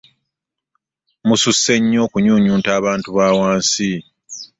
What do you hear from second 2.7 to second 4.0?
abantu ba wansi.